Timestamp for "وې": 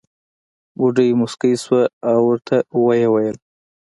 2.85-3.03